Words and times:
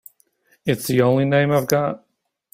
It's 0.65 0.87
the 0.87 1.03
only 1.03 1.25
name 1.25 1.51
I've 1.51 1.67
got. 1.67 2.03